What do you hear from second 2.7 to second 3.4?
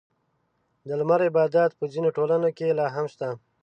لا هم شته.